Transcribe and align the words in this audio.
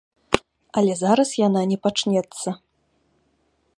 Але 0.79 0.93
зараз 1.01 1.29
яна 1.47 1.61
не 1.73 1.77
пачнецца. 1.85 2.49